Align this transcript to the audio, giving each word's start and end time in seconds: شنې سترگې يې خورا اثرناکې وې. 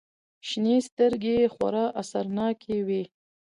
شنې 0.47 0.75
سترگې 0.87 1.33
يې 1.41 1.47
خورا 1.53 1.85
اثرناکې 2.01 2.77
وې. 2.87 3.03